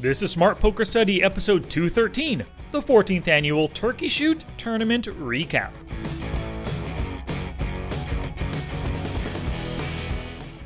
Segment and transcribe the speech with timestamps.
[0.00, 5.72] This is Smart Poker Study episode 213, the 14th annual Turkey Shoot Tournament Recap.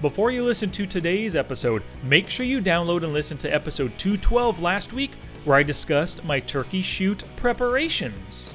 [0.02, 4.60] Before you listen to today's episode, make sure you download and listen to episode 212
[4.60, 5.12] last week,
[5.46, 8.52] where I discussed my turkey shoot preparations.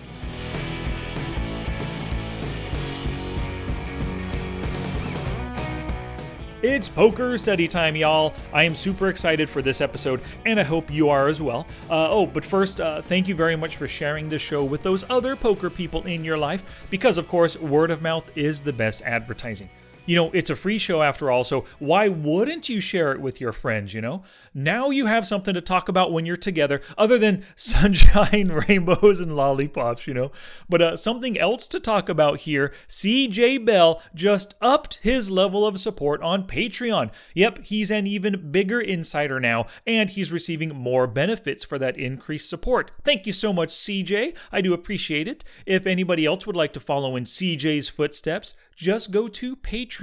[6.64, 8.34] It's poker study time, y'all.
[8.52, 11.68] I am super excited for this episode, and I hope you are as well.
[11.88, 15.06] Uh, oh, but first, uh, thank you very much for sharing this show with those
[15.08, 19.04] other poker people in your life, because of course, word of mouth is the best
[19.04, 19.70] advertising.
[20.08, 23.42] You know, it's a free show after all, so why wouldn't you share it with
[23.42, 24.24] your friends, you know?
[24.54, 29.36] Now you have something to talk about when you're together, other than sunshine, rainbows, and
[29.36, 30.32] lollipops, you know?
[30.70, 35.80] But uh, something else to talk about here CJ Bell just upped his level of
[35.80, 37.12] support on Patreon.
[37.36, 42.50] Yep, he's an even bigger insider now, and he's receiving more benefits for that increased
[42.50, 42.92] support.
[43.04, 44.38] Thank you so much, CJ.
[44.54, 45.44] I do appreciate it.
[45.66, 49.97] If anybody else would like to follow in CJ's footsteps, just go to Patreon.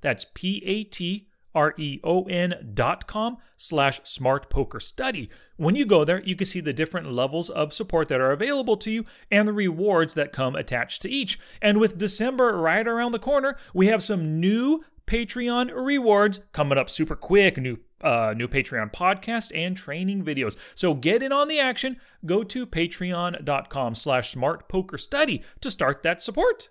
[0.00, 5.30] That's P A T R E O N dot com slash smart poker study.
[5.56, 8.76] When you go there, you can see the different levels of support that are available
[8.78, 11.38] to you and the rewards that come attached to each.
[11.62, 16.90] And with December right around the corner, we have some new Patreon rewards coming up
[16.90, 17.58] super quick.
[17.58, 20.56] New uh, new Patreon podcast and training videos.
[20.74, 21.96] So get in on the action.
[22.26, 26.68] Go to patreon.com slash smart poker study to start that support.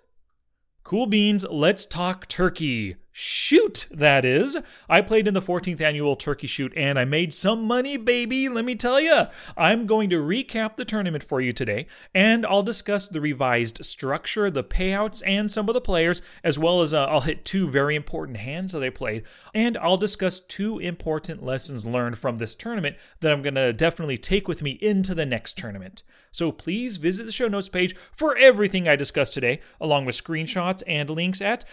[0.84, 2.96] Cool beans, let's talk turkey.
[3.16, 4.58] Shoot, that is.
[4.88, 8.64] I played in the 14th annual turkey shoot and I made some money, baby, let
[8.64, 9.26] me tell you.
[9.56, 14.50] I'm going to recap the tournament for you today, and I'll discuss the revised structure,
[14.50, 17.94] the payouts, and some of the players, as well as uh, I'll hit two very
[17.94, 19.22] important hands that I played,
[19.54, 24.18] and I'll discuss two important lessons learned from this tournament that I'm going to definitely
[24.18, 26.02] take with me into the next tournament.
[26.34, 30.82] So please visit the show notes page for everything I discussed today, along with screenshots
[30.84, 31.64] and links at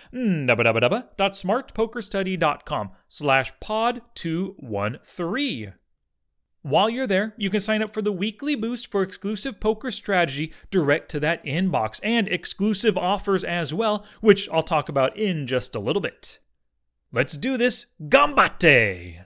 [1.31, 5.74] www.smartpokerstudy.com slash pod 213.
[6.64, 10.53] While you're there, you can sign up for the weekly boost for exclusive poker strategy
[10.69, 15.75] direct to that inbox and exclusive offers as well, which I'll talk about in just
[15.75, 16.38] a little bit.
[17.12, 17.88] Let's do this.
[18.02, 19.25] Gambate!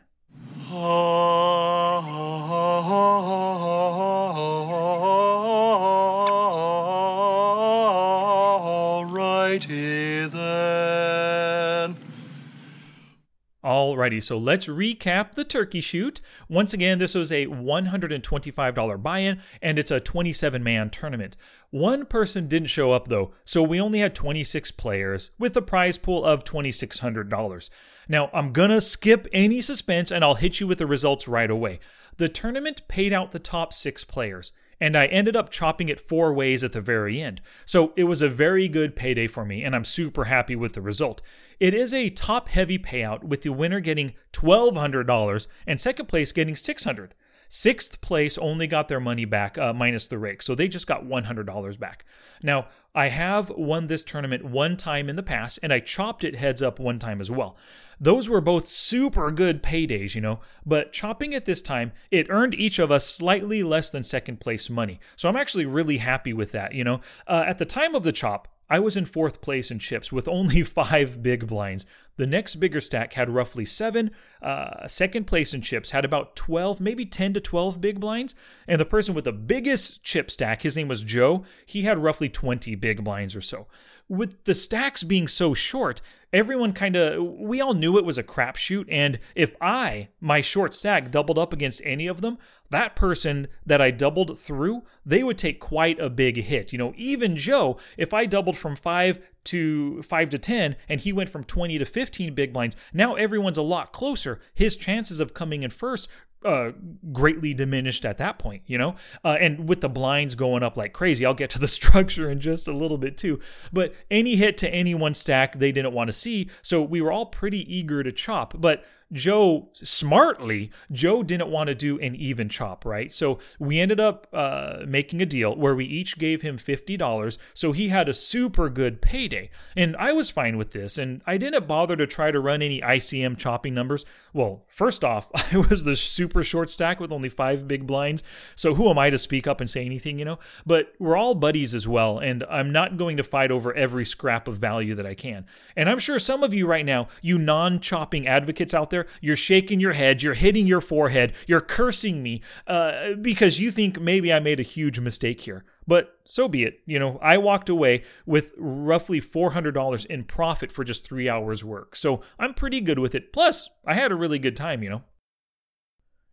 [13.66, 16.22] Alrighty, so let's recap the turkey shoot.
[16.48, 21.36] Once again, this was a $125 buy in, and it's a 27 man tournament.
[21.72, 25.98] One person didn't show up though, so we only had 26 players with a prize
[25.98, 27.70] pool of $2,600.
[28.08, 31.80] Now, I'm gonna skip any suspense and I'll hit you with the results right away.
[32.18, 36.34] The tournament paid out the top six players and I ended up chopping it four
[36.34, 37.42] ways at the very end.
[37.66, 40.82] So it was a very good payday for me, and I'm super happy with the
[40.82, 41.22] result.
[41.60, 46.56] It is a top heavy payout with the winner getting $1,200 and second place getting
[46.56, 47.12] $600.
[47.48, 51.06] Sixth place only got their money back uh, minus the rake, so they just got
[51.06, 52.04] $100 back.
[52.42, 56.36] Now, I have won this tournament one time in the past, and I chopped it
[56.36, 57.56] heads up one time as well.
[58.00, 62.54] Those were both super good paydays, you know, but chopping at this time, it earned
[62.54, 65.00] each of us slightly less than second place money.
[65.16, 67.02] So I'm actually really happy with that, you know.
[67.28, 70.28] Uh, at the time of the chop, I was in fourth place in chips with
[70.28, 71.86] only five big blinds.
[72.18, 74.12] The next bigger stack had roughly seven.
[74.42, 78.34] Uh, second place in chips had about 12, maybe 10 to 12 big blinds.
[78.68, 82.30] And the person with the biggest chip stack, his name was Joe, he had roughly
[82.30, 83.68] 20 big blinds or so.
[84.08, 86.00] With the stacks being so short,
[86.32, 88.86] everyone kind of, we all knew it was a crapshoot.
[88.90, 92.38] And if I, my short stack, doubled up against any of them,
[92.70, 96.72] that person that I doubled through, they would take quite a big hit.
[96.72, 101.14] You know, even Joe, if I doubled from five to five to 10 and he
[101.14, 104.40] went from 20 to 15 big blinds, now everyone's a lot closer.
[104.54, 106.08] His chances of coming in first
[106.46, 106.72] uh,
[107.12, 108.96] greatly diminished at that point, you know?
[109.24, 112.40] Uh, and with the blinds going up like crazy, I'll get to the structure in
[112.40, 113.40] just a little bit too.
[113.74, 117.12] But any hit to any one stack they didn't want to see, so we were
[117.12, 118.54] all pretty eager to chop.
[118.60, 123.14] But Joe smartly, Joe didn't want to do an even chop, right?
[123.14, 127.38] So we ended up uh, making a deal where we each gave him $50.
[127.54, 129.52] So he had a super good payday.
[129.76, 130.98] And I was fine with this.
[130.98, 134.06] And I didn't bother to try to run any ICM chopping numbers.
[134.34, 138.24] Well, first off, I was the super short stack with only five big blinds.
[138.56, 140.40] So who am I to speak up and say anything, you know?
[140.66, 142.18] But we're all buddies as well.
[142.18, 145.46] And I'm not going to fight over every scrap of value that I can.
[145.76, 149.08] And I'm sure some of you right now, you non chopping advocates out there, there,
[149.22, 154.00] you're shaking your head, you're hitting your forehead, you're cursing me uh, because you think
[154.00, 155.66] maybe I made a huge mistake here.
[155.86, 156.80] But so be it.
[156.86, 161.96] You know, I walked away with roughly $400 in profit for just three hours work.
[161.96, 163.34] So I'm pretty good with it.
[163.34, 165.04] Plus, I had a really good time, you know.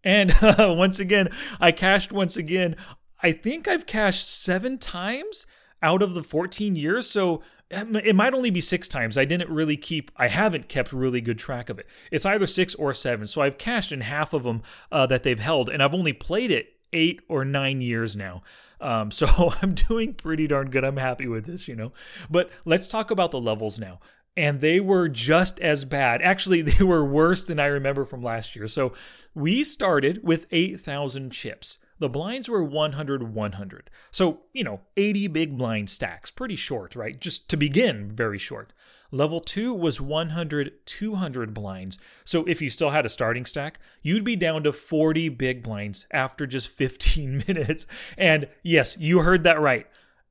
[0.04, 1.28] And uh, once again,
[1.60, 2.76] I cashed once again.
[3.22, 5.46] I think I've cashed seven times
[5.82, 7.10] out of the 14 years.
[7.10, 7.42] So
[7.72, 9.16] it might only be six times.
[9.16, 11.86] I didn't really keep, I haven't kept really good track of it.
[12.10, 13.26] It's either six or seven.
[13.26, 16.50] So I've cashed in half of them uh, that they've held, and I've only played
[16.50, 18.42] it eight or nine years now.
[18.80, 20.84] Um, so I'm doing pretty darn good.
[20.84, 21.92] I'm happy with this, you know.
[22.30, 24.00] But let's talk about the levels now.
[24.34, 26.22] And they were just as bad.
[26.22, 28.68] Actually, they were worse than I remember from last year.
[28.68, 28.92] So
[29.34, 31.78] we started with 8,000 chips.
[32.02, 33.90] The blinds were 100 100.
[34.10, 36.32] So, you know, 80 big blind stacks.
[36.32, 37.20] Pretty short, right?
[37.20, 38.72] Just to begin, very short.
[39.12, 41.98] Level 2 was 100 200 blinds.
[42.24, 46.08] So if you still had a starting stack, you'd be down to 40 big blinds
[46.10, 47.86] after just 15 minutes.
[48.18, 49.86] And yes, you heard that right.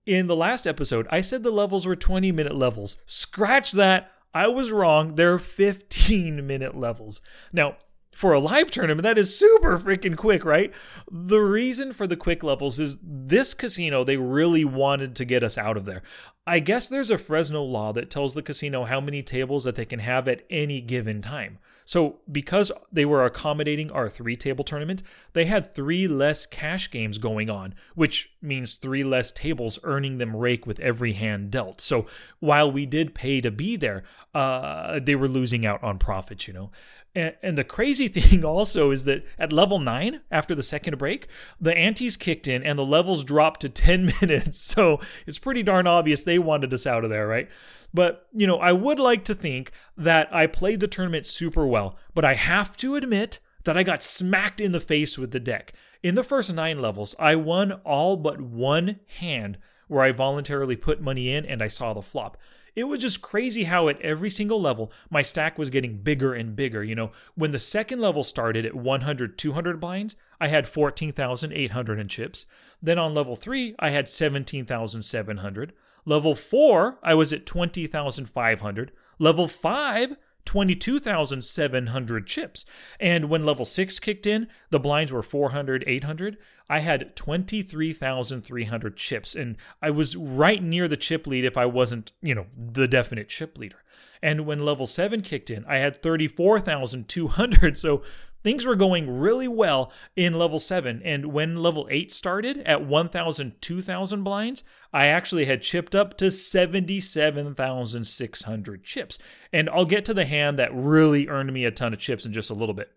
[0.05, 2.97] In the last episode, I said the levels were 20 minute levels.
[3.05, 4.11] Scratch that.
[4.33, 5.15] I was wrong.
[5.15, 7.21] They're 15 minute levels.
[7.53, 7.77] Now,
[8.13, 10.73] for a live tournament, that is super freaking quick, right?
[11.09, 15.57] The reason for the quick levels is this casino, they really wanted to get us
[15.57, 16.03] out of there.
[16.45, 19.85] I guess there's a Fresno law that tells the casino how many tables that they
[19.85, 21.59] can have at any given time.
[21.85, 25.03] So, because they were accommodating our three table tournament,
[25.33, 30.35] they had three less cash games going on, which means three less tables earning them
[30.35, 31.81] rake with every hand dealt.
[31.81, 32.05] So,
[32.39, 34.03] while we did pay to be there,
[34.33, 36.71] uh, they were losing out on profits, you know.
[37.13, 41.27] And, and the crazy thing also is that at level nine, after the second break,
[41.59, 44.59] the antes kicked in and the levels dropped to 10 minutes.
[44.59, 47.49] So it's pretty darn obvious they wanted us out of there, right?
[47.93, 51.97] But, you know, I would like to think that I played the tournament super well,
[52.13, 55.73] but I have to admit that I got smacked in the face with the deck.
[56.01, 59.57] In the first nine levels, I won all but one hand
[59.87, 62.37] where I voluntarily put money in and I saw the flop
[62.75, 66.55] it was just crazy how at every single level my stack was getting bigger and
[66.55, 71.99] bigger you know when the second level started at 100 200 blinds i had 14800
[71.99, 72.45] in chips
[72.81, 75.73] then on level 3 i had 17700
[76.05, 82.65] level 4 i was at 20500 level 5 22,700 chips.
[82.99, 86.37] And when level 6 kicked in, the blinds were 400, 800.
[86.71, 92.13] I had 23,300 chips, and I was right near the chip lead if I wasn't,
[92.21, 93.83] you know, the definite chip leader.
[94.23, 97.77] And when level 7 kicked in, I had 34,200.
[97.81, 98.03] So
[98.41, 103.61] things were going really well in level 7 and when level 8 started at 1000
[103.61, 109.19] 2000 blinds i actually had chipped up to 77600 chips
[109.53, 112.33] and i'll get to the hand that really earned me a ton of chips in
[112.33, 112.89] just a little bit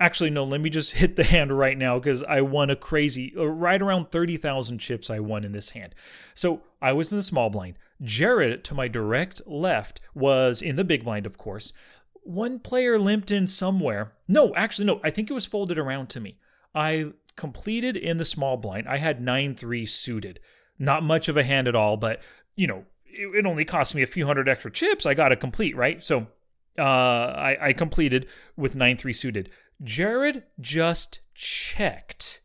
[0.00, 3.32] Actually, no, let me just hit the hand right now because I won a crazy,
[3.36, 5.94] uh, right around 30,000 chips I won in this hand.
[6.34, 7.78] So I was in the small blind.
[8.02, 11.72] Jared, to my direct left, was in the big blind, of course
[12.24, 14.12] one player limped in somewhere.
[14.26, 15.00] No, actually, no.
[15.04, 16.38] I think it was folded around to me.
[16.74, 18.88] I completed in the small blind.
[18.88, 20.40] I had 9 3 suited.
[20.78, 22.20] Not much of a hand at all, but,
[22.56, 25.06] you know, it, it only cost me a few hundred extra chips.
[25.06, 26.02] I got to complete, right?
[26.02, 26.26] So
[26.78, 29.50] uh, I, I completed with 9 3 suited.
[29.82, 32.40] Jared just checked.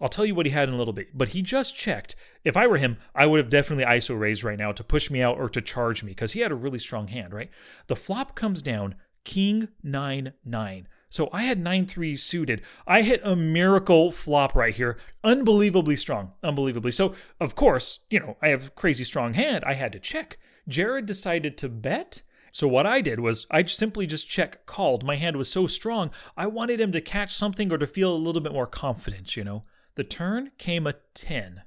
[0.00, 2.16] I'll tell you what he had in a little bit, but he just checked.
[2.42, 5.22] If I were him, I would have definitely ISO raised right now to push me
[5.22, 7.50] out or to charge me because he had a really strong hand, right?
[7.86, 10.88] The flop comes down King 9 9.
[11.08, 12.62] So I had 9 3 suited.
[12.86, 14.98] I hit a miracle flop right here.
[15.22, 16.32] Unbelievably strong.
[16.42, 16.90] Unbelievably.
[16.90, 19.64] So, of course, you know, I have crazy strong hand.
[19.64, 20.38] I had to check.
[20.66, 22.22] Jared decided to bet.
[22.54, 25.02] So what I did was I simply just check called.
[25.02, 28.16] My hand was so strong, I wanted him to catch something or to feel a
[28.16, 29.64] little bit more confidence, you know.
[29.96, 31.62] The turn came a 10.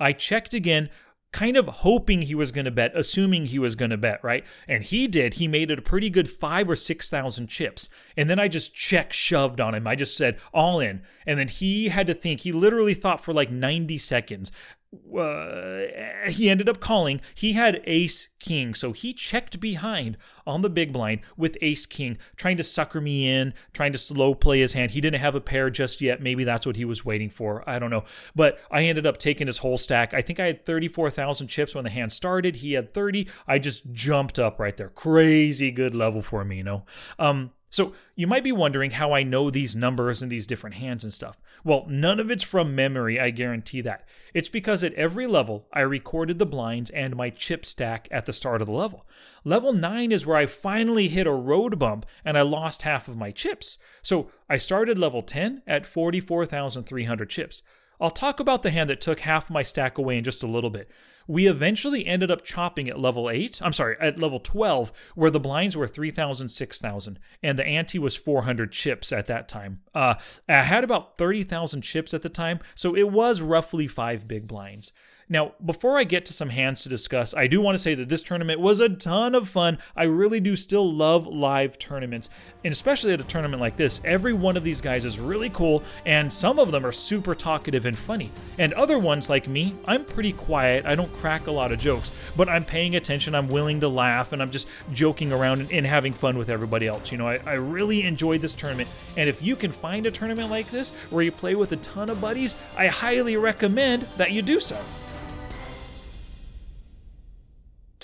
[0.00, 0.88] I checked again,
[1.30, 4.46] kind of hoping he was going to bet, assuming he was going to bet, right?
[4.66, 5.34] And he did.
[5.34, 7.90] He made it a pretty good five or 6,000 chips.
[8.16, 9.86] And then I just check shoved on him.
[9.86, 11.02] I just said all in.
[11.26, 12.40] And then he had to think.
[12.40, 14.50] He literally thought for like 90 seconds
[14.92, 17.20] uh, he ended up calling.
[17.34, 20.16] He had ace king, so he checked behind
[20.46, 24.34] on the big blind with ace king, trying to sucker me in, trying to slow
[24.34, 24.92] play his hand.
[24.92, 26.22] He didn't have a pair just yet.
[26.22, 27.68] Maybe that's what he was waiting for.
[27.68, 28.04] I don't know.
[28.34, 30.14] But I ended up taking his whole stack.
[30.14, 32.56] I think I had 34,000 chips when the hand started.
[32.56, 33.28] He had 30.
[33.46, 34.90] I just jumped up right there.
[34.90, 36.84] Crazy good level for me, you know.
[37.18, 41.04] Um, So you might be wondering how I know these numbers and these different hands
[41.04, 41.38] and stuff.
[41.62, 44.08] Well, none of it's from memory, I guarantee that.
[44.32, 48.32] It's because at every level, I recorded the blinds and my chip stack at the
[48.32, 49.06] start of the level.
[49.44, 53.18] Level 9 is where I finally hit a road bump and I lost half of
[53.18, 53.76] my chips.
[54.00, 57.62] So I started level 10 at 44,300 chips.
[58.00, 60.70] I'll talk about the hand that took half my stack away in just a little
[60.70, 60.90] bit.
[61.26, 65.40] We eventually ended up chopping at level 8, I'm sorry, at level 12, where the
[65.40, 69.80] blinds were 3,000, 6,000, and the ante was 400 chips at that time.
[69.94, 70.14] Uh,
[70.48, 74.92] I had about 30,000 chips at the time, so it was roughly five big blinds.
[75.28, 78.08] Now, before I get to some hands to discuss, I do want to say that
[78.08, 79.78] this tournament was a ton of fun.
[79.96, 82.30] I really do still love live tournaments,
[82.62, 84.00] and especially at a tournament like this.
[84.04, 87.86] Every one of these guys is really cool, and some of them are super talkative
[87.86, 88.30] and funny.
[88.58, 90.86] And other ones, like me, I'm pretty quiet.
[90.86, 93.34] I don't crack a lot of jokes, but I'm paying attention.
[93.34, 96.86] I'm willing to laugh, and I'm just joking around and, and having fun with everybody
[96.86, 97.10] else.
[97.10, 100.50] You know, I, I really enjoyed this tournament, and if you can find a tournament
[100.50, 104.40] like this where you play with a ton of buddies, I highly recommend that you
[104.40, 104.78] do so.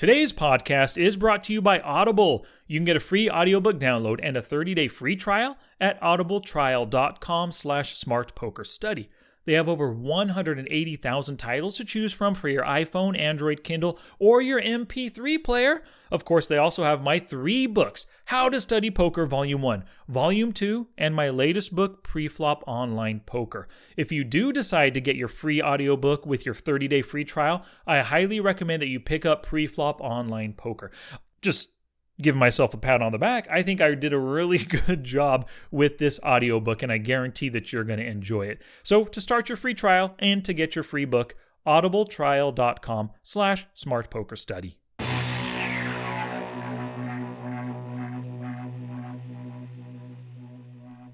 [0.03, 2.45] Today's podcast is brought to you by Audible.
[2.67, 7.95] You can get a free audiobook download and a 30-day free trial at audibletrial.com slash
[7.95, 9.11] smartpokerstudy.
[9.45, 14.61] They have over 180,000 titles to choose from for your iPhone, Android, Kindle, or your
[14.61, 15.83] MP3 player.
[16.11, 20.53] Of course, they also have my three books How to Study Poker Volume 1, Volume
[20.53, 23.69] 2, and my latest book, Preflop Online Poker.
[23.97, 27.65] If you do decide to get your free audiobook with your 30 day free trial,
[27.87, 30.93] I highly recommend that you pick up Preflop Online Poker.
[31.41, 31.71] Just
[32.23, 33.47] give myself a pat on the back.
[33.51, 37.73] I think I did a really good job with this audiobook and I guarantee that
[37.73, 38.63] you're going to enjoy it.
[38.83, 41.35] So to start your free trial and to get your free book,
[41.67, 44.77] audibletrial.com slash smartpokerstudy.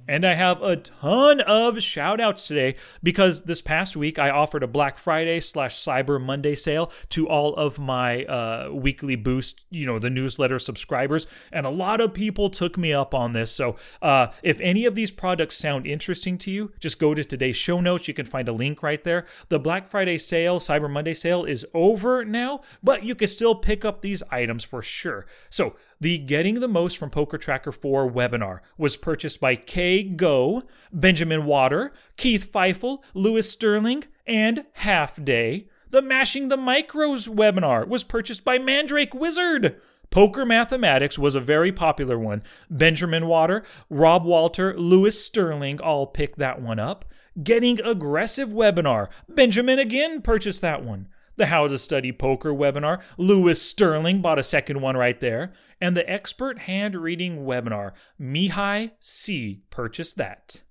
[0.08, 4.62] And I have a ton of shout outs today because this past week I offered
[4.62, 9.84] a Black Friday slash Cyber Monday sale to all of my uh, weekly boost, you
[9.84, 11.26] know, the newsletter subscribers.
[11.52, 13.50] And a lot of people took me up on this.
[13.50, 17.56] So uh, if any of these products sound interesting to you, just go to today's
[17.56, 18.08] show notes.
[18.08, 19.26] You can find a link right there.
[19.50, 23.84] The Black Friday sale, Cyber Monday sale is over now, but you can still pick
[23.84, 25.26] up these items for sure.
[25.50, 30.62] So the Getting the Most from Poker Tracker 4 webinar was purchased by Kay Go,
[30.92, 35.68] Benjamin Water, Keith Feifel, Lewis Sterling, and Half Day.
[35.90, 39.80] The Mashing the Micros webinar was purchased by Mandrake Wizard.
[40.10, 42.42] Poker Mathematics was a very popular one.
[42.70, 47.04] Benjamin Water, Rob Walter, Lewis Sterling all picked that one up.
[47.42, 49.08] Getting Aggressive webinar.
[49.28, 53.00] Benjamin again purchased that one the How to Study Poker webinar.
[53.16, 55.52] Lewis Sterling bought a second one right there.
[55.80, 57.92] And the Expert Hand Reading webinar.
[58.20, 59.62] Mihai C.
[59.70, 60.62] purchased that.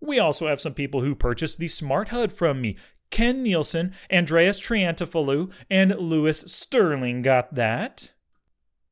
[0.00, 2.76] We also have some people who purchased the Smart HUD from me.
[3.10, 8.12] Ken Nielsen, Andreas Triantafilou, and Lewis Sterling got that.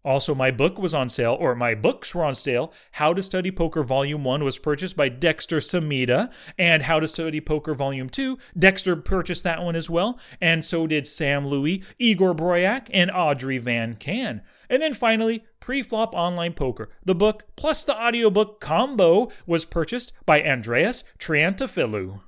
[0.03, 2.73] Also, my book was on sale, or my books were on sale.
[2.93, 7.41] How to Study Poker Volume 1 was purchased by Dexter Samita, and How to Study
[7.41, 12.35] Poker Volume 2, Dexter purchased that one as well, and so did Sam Louie, Igor
[12.35, 14.41] Broyak, and Audrey Van Can.
[14.71, 20.43] And then finally, Preflop Online Poker, the book plus the audiobook combo was purchased by
[20.43, 22.21] Andreas Triantafilou.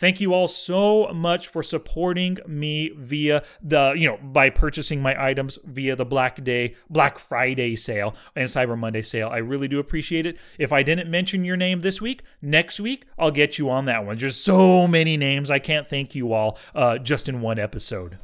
[0.00, 5.14] Thank you all so much for supporting me via the, you know, by purchasing my
[5.22, 9.28] items via the Black Day, Black Friday sale and Cyber Monday sale.
[9.28, 10.38] I really do appreciate it.
[10.58, 14.06] If I didn't mention your name this week, next week I'll get you on that
[14.06, 14.16] one.
[14.16, 15.50] There's so many names.
[15.50, 18.16] I can't thank you all uh, just in one episode.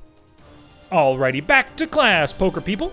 [0.90, 2.90] Alrighty, back to class, poker people.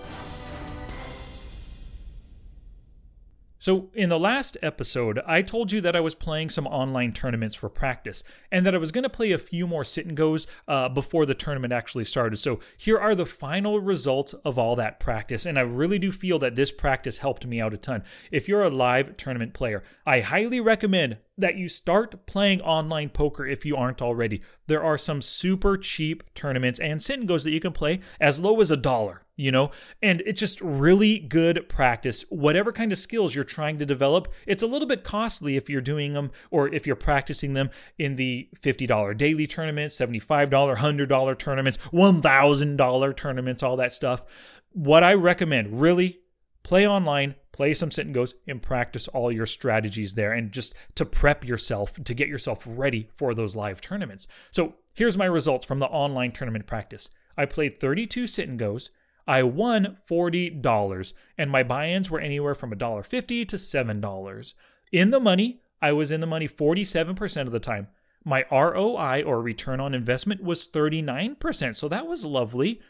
[3.64, 7.56] So, in the last episode, I told you that I was playing some online tournaments
[7.56, 10.46] for practice and that I was going to play a few more sit and goes
[10.68, 12.36] uh, before the tournament actually started.
[12.36, 15.46] So, here are the final results of all that practice.
[15.46, 18.04] And I really do feel that this practice helped me out a ton.
[18.30, 23.46] If you're a live tournament player, I highly recommend that you start playing online poker
[23.46, 24.42] if you aren't already.
[24.66, 28.70] There are some super cheap tournaments and goes that you can play as low as
[28.70, 29.70] a dollar, you know?
[30.00, 32.24] And it's just really good practice.
[32.30, 35.80] Whatever kind of skills you're trying to develop, it's a little bit costly if you're
[35.80, 41.78] doing them or if you're practicing them in the $50 daily tournaments, $75, $100 tournaments,
[41.92, 44.24] $1,000 tournaments, all that stuff.
[44.72, 46.20] What I recommend, really
[46.64, 50.74] play online, play some sit and goes, and practice all your strategies there and just
[50.96, 54.26] to prep yourself to get yourself ready for those live tournaments.
[54.50, 57.08] So here's my results from the online tournament practice.
[57.36, 58.90] I played 32 sit and goes.
[59.26, 64.54] I won $40, and my buy ins were anywhere from $1.50 to $7.
[64.92, 67.88] In the money, I was in the money 47% of the time.
[68.24, 72.80] My ROI or return on investment was 39%, so that was lovely.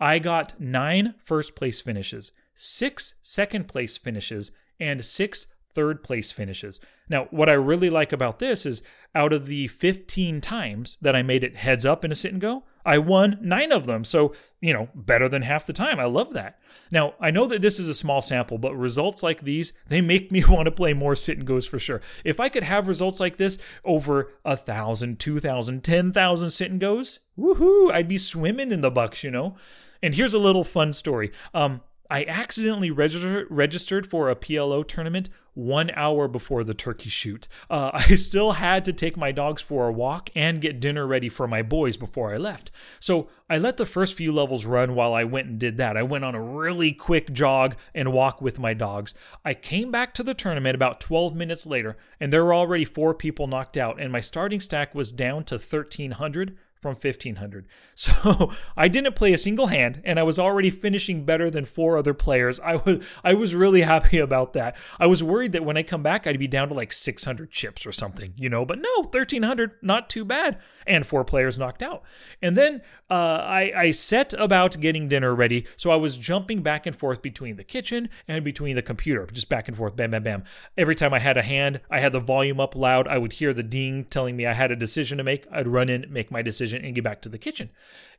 [0.00, 6.80] I got nine first place finishes, six second place finishes, and six third place finishes.
[7.08, 8.82] Now, what I really like about this is
[9.14, 12.40] out of the 15 times that I made it heads up in a sit and
[12.40, 14.04] go, I won nine of them.
[14.04, 15.98] So, you know, better than half the time.
[15.98, 16.58] I love that.
[16.90, 20.30] Now, I know that this is a small sample, but results like these, they make
[20.30, 22.00] me want to play more sit and goes for sure.
[22.24, 26.70] If I could have results like this over a thousand, two thousand, ten thousand sit
[26.70, 29.56] and goes, woohoo, I'd be swimming in the bucks, you know?
[30.02, 31.32] And here's a little fun story.
[31.54, 31.80] Um,
[32.10, 37.48] I accidentally register- registered for a PLO tournament one hour before the turkey shoot.
[37.70, 41.28] Uh, I still had to take my dogs for a walk and get dinner ready
[41.28, 42.70] for my boys before I left.
[43.00, 45.96] So I let the first few levels run while I went and did that.
[45.96, 49.14] I went on a really quick jog and walk with my dogs.
[49.44, 53.14] I came back to the tournament about 12 minutes later, and there were already four
[53.14, 57.66] people knocked out, and my starting stack was down to 1300 from 1500.
[57.96, 61.96] So I didn't play a single hand and I was already finishing better than four
[61.96, 62.58] other players.
[62.58, 64.76] I was I was really happy about that.
[64.98, 67.86] I was worried that when I come back I'd be down to like 600 chips
[67.86, 72.02] or something, you know, but no, 1300, not too bad and four players knocked out.
[72.42, 75.66] And then uh, I, I set about getting dinner ready.
[75.76, 79.48] So I was jumping back and forth between the kitchen and between the computer, just
[79.48, 80.44] back and forth, bam, bam, bam.
[80.76, 83.08] Every time I had a hand, I had the volume up loud.
[83.08, 85.46] I would hear the ding telling me I had a decision to make.
[85.50, 87.70] I'd run in, make my decision, and get back to the kitchen.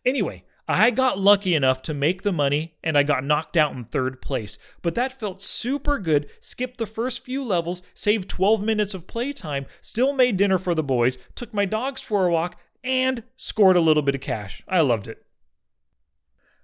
[0.06, 3.84] Anyway, I got lucky enough to make the money and I got knocked out in
[3.84, 6.28] third place, but that felt super good.
[6.40, 10.84] Skipped the first few levels, saved 12 minutes of playtime, still made dinner for the
[10.84, 14.64] boys, took my dogs for a walk, and scored a little bit of cash.
[14.68, 15.26] I loved it.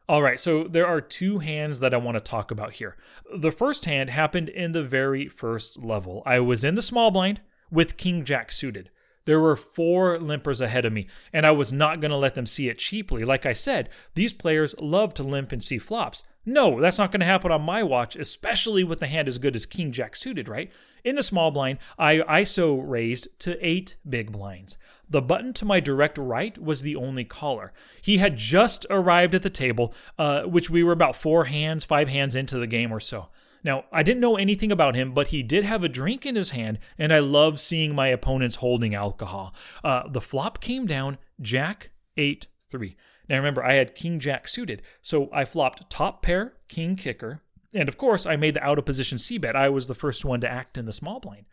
[0.10, 2.98] All right, so there are two hands that I want to talk about here.
[3.34, 6.22] The first hand happened in the very first level.
[6.26, 7.40] I was in the small blind
[7.72, 8.90] with King Jack suited.
[9.26, 12.46] There were four limpers ahead of me, and I was not going to let them
[12.46, 13.24] see it cheaply.
[13.24, 16.24] Like I said, these players love to limp and see flops.
[16.44, 19.56] No, that's not going to happen on my watch, especially with the hand as good
[19.56, 20.72] as King Jack suited, right?
[21.04, 24.78] In the small blind, I ISO raised to eight big blinds.
[25.08, 27.74] The button to my direct right was the only caller.
[28.02, 32.10] He had just arrived at the table, uh, which we were about four hands, five
[32.10, 33.30] hands into the game or so.
[33.64, 36.50] Now, I didn't know anything about him, but he did have a drink in his
[36.50, 39.54] hand, and I love seeing my opponents holding alcohol.
[39.84, 42.96] Uh, the flop came down Jack 8 3.
[43.30, 47.42] Now remember, I had King Jack suited, so I flopped top pair, King kicker,
[47.74, 49.56] and of course, I made the out of position C bet.
[49.56, 51.46] I was the first one to act in the small blind.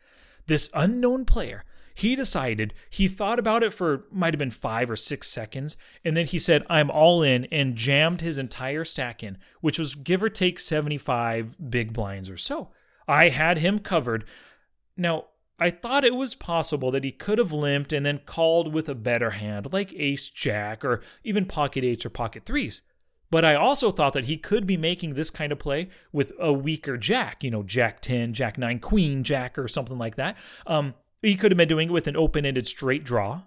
[0.46, 1.64] This unknown player
[1.98, 6.16] he decided he thought about it for might have been five or six seconds and
[6.16, 10.22] then he said i'm all in and jammed his entire stack in which was give
[10.22, 12.70] or take 75 big blinds or so.
[13.06, 14.24] I had him covered.
[14.96, 15.26] Now
[15.58, 18.94] i thought it was possible that he could have limped and then called with a
[18.94, 22.82] better hand like ace jack or even pocket eights or pocket threes.
[23.30, 26.50] But I also thought that he could be making this kind of play with a
[26.52, 30.38] weaker jack, you know, jack 10, jack 9, queen jack, or something like that.
[30.66, 33.42] Um, he could have been doing it with an open ended straight draw,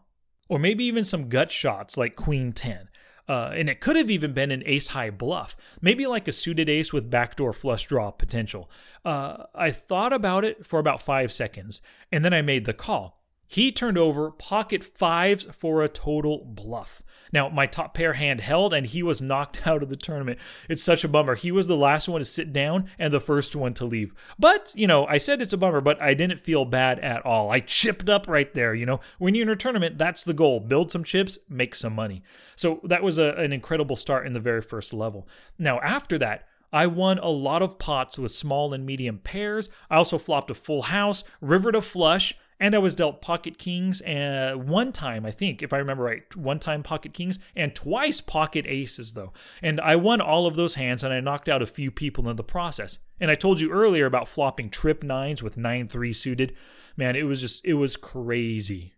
[0.49, 2.89] or maybe even some gut shots like Queen 10.
[3.29, 6.67] Uh, and it could have even been an ace high bluff, maybe like a suited
[6.67, 8.69] ace with backdoor flush draw potential.
[9.05, 11.81] Uh, I thought about it for about five seconds,
[12.11, 13.23] and then I made the call.
[13.47, 17.03] He turned over pocket fives for a total bluff.
[17.31, 20.39] Now, my top pair hand held, and he was knocked out of the tournament.
[20.69, 21.35] It's such a bummer.
[21.35, 24.13] He was the last one to sit down and the first one to leave.
[24.37, 27.49] But, you know, I said it's a bummer, but I didn't feel bad at all.
[27.49, 28.73] I chipped up right there.
[28.73, 31.93] You know, when you're in a tournament, that's the goal build some chips, make some
[31.93, 32.23] money.
[32.55, 35.27] So that was a, an incredible start in the very first level.
[35.57, 39.69] Now, after that, I won a lot of pots with small and medium pairs.
[39.89, 44.03] I also flopped a full house, river to flush, and I was dealt pocket kings
[44.03, 48.21] uh, one time, I think, if I remember right, one time pocket kings and twice
[48.21, 49.33] pocket aces though.
[49.63, 52.35] And I won all of those hands and I knocked out a few people in
[52.35, 52.99] the process.
[53.19, 56.55] And I told you earlier about flopping trip nines with nine three suited.
[56.95, 58.93] Man, it was just it was crazy.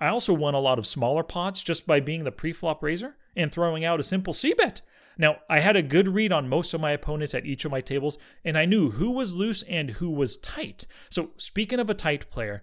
[0.00, 3.50] I also won a lot of smaller pots just by being the pre-flop raiser and
[3.50, 4.80] throwing out a simple C bet.
[5.18, 7.80] Now, I had a good read on most of my opponents at each of my
[7.80, 10.86] tables, and I knew who was loose and who was tight.
[11.10, 12.62] So, speaking of a tight player,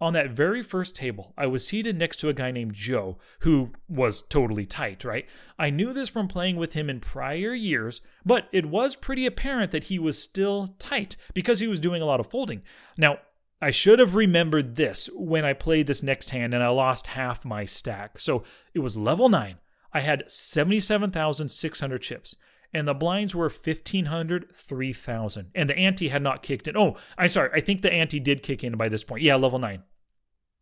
[0.00, 3.70] on that very first table, I was seated next to a guy named Joe, who
[3.88, 5.26] was totally tight, right?
[5.58, 9.70] I knew this from playing with him in prior years, but it was pretty apparent
[9.70, 12.62] that he was still tight because he was doing a lot of folding.
[12.98, 13.20] Now,
[13.60, 17.44] I should have remembered this when I played this next hand and I lost half
[17.44, 18.18] my stack.
[18.18, 19.56] So it was level 9.
[19.92, 22.36] I had 77,600 chips,
[22.72, 25.50] and the blinds were 1,500, 3,000.
[25.54, 26.76] And the ante had not kicked in.
[26.76, 27.50] Oh, I'm sorry.
[27.54, 29.22] I think the ante did kick in by this point.
[29.22, 29.82] Yeah, level 9.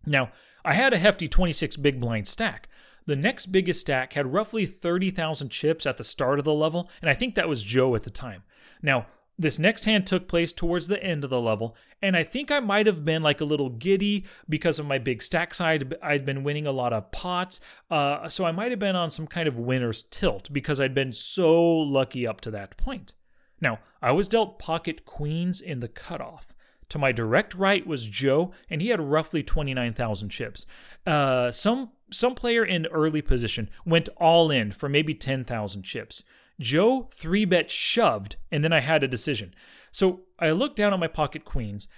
[0.06, 0.30] Now,
[0.64, 2.68] I had a hefty 26 big blind stack.
[3.06, 7.10] The next biggest stack had roughly 30,000 chips at the start of the level, and
[7.10, 8.44] I think that was Joe at the time.
[8.82, 9.06] Now,
[9.38, 12.60] this next hand took place towards the end of the level, and I think I
[12.60, 15.94] might have been like a little giddy because of my big stack side.
[16.02, 19.26] I'd been winning a lot of pots, uh, so I might have been on some
[19.26, 23.14] kind of winner's tilt because I'd been so lucky up to that point.
[23.60, 26.54] Now, I was dealt pocket queens in the cutoff.
[26.90, 30.66] To my direct right was Joe, and he had roughly 29,000 chips.
[31.06, 36.22] Uh, some some player in early position went all in for maybe 10,000 chips.
[36.60, 39.54] Joe three bet shoved, and then I had a decision.
[39.90, 41.88] So I looked down at my pocket queens,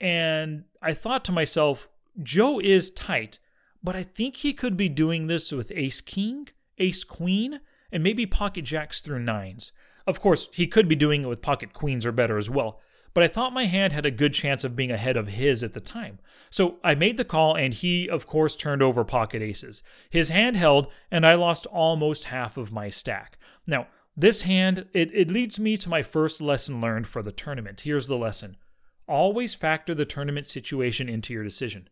[0.00, 1.88] and I thought to myself,
[2.22, 3.38] Joe is tight,
[3.82, 7.60] but I think he could be doing this with ace king, ace queen,
[7.92, 9.72] and maybe pocket jacks through nines.
[10.06, 12.80] Of course, he could be doing it with pocket queens or better as well,
[13.12, 15.72] but I thought my hand had a good chance of being ahead of his at
[15.72, 16.18] the time.
[16.50, 19.82] So I made the call, and he, of course, turned over pocket aces.
[20.10, 23.38] His hand held, and I lost almost half of my stack.
[23.66, 27.82] Now, this hand, it, it leads me to my first lesson learned for the tournament.
[27.82, 28.56] Here's the lesson
[29.08, 31.88] always factor the tournament situation into your decision.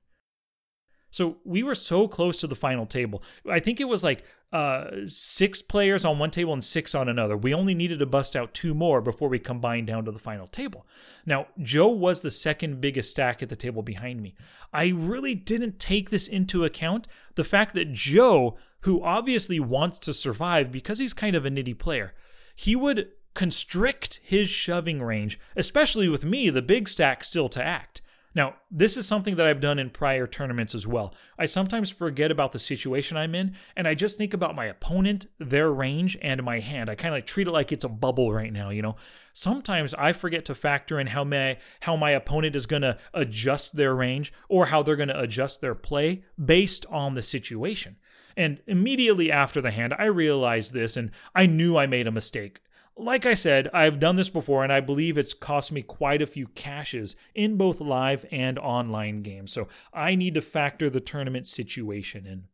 [1.14, 3.22] So we were so close to the final table.
[3.48, 7.36] I think it was like uh, six players on one table and six on another.
[7.36, 10.48] We only needed to bust out two more before we combined down to the final
[10.48, 10.88] table.
[11.24, 14.34] Now, Joe was the second biggest stack at the table behind me.
[14.72, 17.06] I really didn't take this into account
[17.36, 21.78] the fact that Joe, who obviously wants to survive because he's kind of a nitty
[21.78, 22.14] player,
[22.54, 28.00] he would constrict his shoving range, especially with me, the big stack, still to act.
[28.34, 31.14] Now, this is something that I've done in prior tournaments as well.
[31.38, 35.26] I sometimes forget about the situation I'm in, and I just think about my opponent,
[35.38, 36.90] their range, and my hand.
[36.90, 38.96] I kind of like treat it like it's a bubble right now, you know.
[39.32, 43.76] Sometimes I forget to factor in how my how my opponent is going to adjust
[43.76, 47.96] their range or how they're going to adjust their play based on the situation.
[48.36, 52.60] And immediately after the hand, I realized this and I knew I made a mistake.
[52.96, 56.26] Like I said, I've done this before and I believe it's cost me quite a
[56.26, 59.52] few cashes in both live and online games.
[59.52, 62.44] So I need to factor the tournament situation in.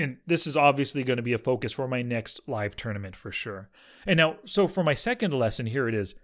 [0.00, 3.32] And this is obviously going to be a focus for my next live tournament for
[3.32, 3.68] sure.
[4.06, 6.14] And now, so for my second lesson, here it is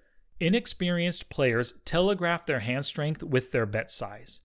[0.41, 4.41] inexperienced players telegraph their hand strength with their bet size.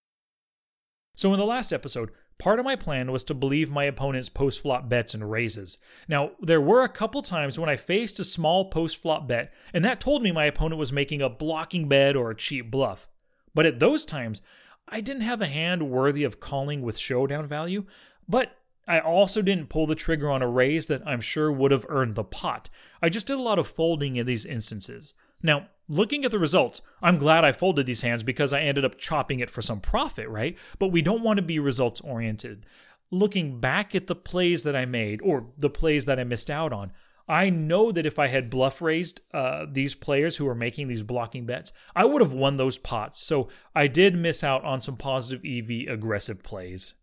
[1.16, 4.62] So, in the last episode, Part of my plan was to believe my opponent's post
[4.62, 5.78] flop bets and raises.
[6.08, 9.84] Now, there were a couple times when I faced a small post flop bet, and
[9.84, 13.10] that told me my opponent was making a blocking bet or a cheap bluff.
[13.54, 14.42] But at those times,
[14.88, 17.86] I didn't have a hand worthy of calling with showdown value,
[18.28, 18.56] but
[18.88, 22.16] I also didn't pull the trigger on a raise that I'm sure would have earned
[22.16, 22.70] the pot.
[23.02, 25.14] I just did a lot of folding in these instances.
[25.44, 28.98] Now, looking at the results, I'm glad I folded these hands because I ended up
[28.98, 30.58] chopping it for some profit, right?
[30.78, 32.66] But we don't want to be results oriented.
[33.12, 36.72] Looking back at the plays that I made or the plays that I missed out
[36.72, 36.94] on,
[37.28, 41.04] I know that if I had bluff raised uh, these players who are making these
[41.04, 43.22] blocking bets, I would have won those pots.
[43.22, 46.94] So I did miss out on some positive EV aggressive plays.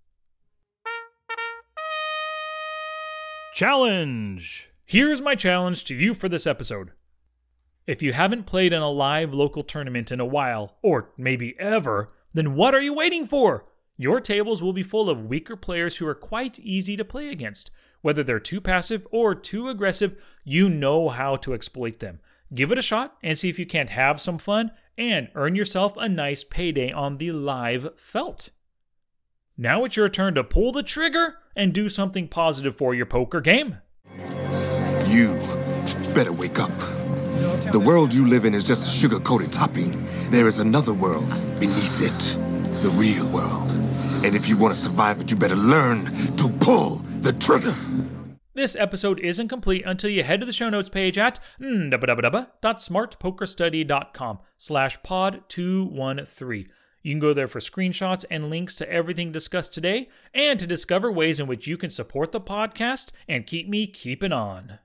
[3.54, 4.68] Challenge!
[4.84, 6.90] Here's my challenge to you for this episode.
[7.86, 12.08] If you haven't played in a live local tournament in a while, or maybe ever,
[12.34, 13.66] then what are you waiting for?
[13.96, 17.70] Your tables will be full of weaker players who are quite easy to play against.
[18.02, 22.18] Whether they're too passive or too aggressive, you know how to exploit them.
[22.52, 25.94] Give it a shot and see if you can't have some fun and earn yourself
[25.96, 28.50] a nice payday on the live felt.
[29.56, 33.40] Now it's your turn to pull the trigger and do something positive for your poker
[33.40, 33.78] game.
[35.06, 35.40] You
[36.14, 37.05] better wake up.
[37.72, 39.90] The world you live in is just a sugar coated topping.
[40.30, 42.38] There is another world beneath it,
[42.80, 43.68] the real world.
[44.24, 46.04] And if you want to survive it, you better learn
[46.36, 47.74] to pull the trigger.
[48.54, 55.02] This episode isn't complete until you head to the show notes page at www.smartpokerstudy.com slash
[55.02, 56.68] pod 213.
[57.02, 61.10] You can go there for screenshots and links to everything discussed today and to discover
[61.10, 64.78] ways in which you can support the podcast and keep me keeping on.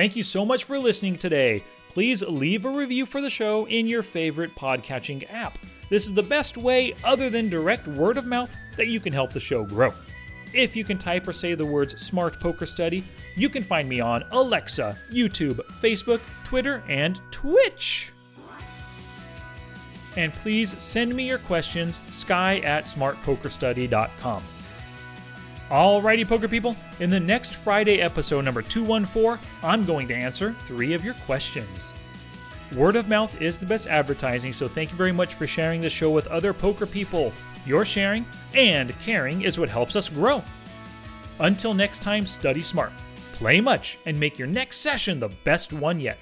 [0.00, 1.62] Thank you so much for listening today.
[1.90, 5.58] Please leave a review for the show in your favorite podcatching app.
[5.90, 9.30] This is the best way, other than direct word of mouth, that you can help
[9.30, 9.92] the show grow.
[10.54, 13.04] If you can type or say the words Smart Poker Study,
[13.36, 18.10] you can find me on Alexa, YouTube, Facebook, Twitter, and Twitch.
[20.16, 24.42] And please send me your questions, sky at smartpokerstudy.com.
[25.70, 30.94] Alrighty, poker people, in the next Friday episode number 214, I'm going to answer three
[30.94, 31.92] of your questions.
[32.74, 35.88] Word of mouth is the best advertising, so thank you very much for sharing the
[35.88, 37.32] show with other poker people.
[37.66, 40.42] Your sharing and caring is what helps us grow.
[41.38, 42.90] Until next time, study smart,
[43.34, 46.18] play much, and make your next session the best one yet.